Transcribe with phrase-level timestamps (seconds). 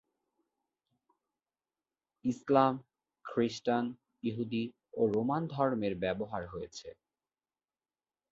[2.25, 2.73] ইসলাম,
[3.25, 3.85] খ্রিষ্টান,
[4.23, 4.63] ইহুদি
[4.93, 6.87] ও রোমান ধর্ম এর ব্যবহার হয়েছে।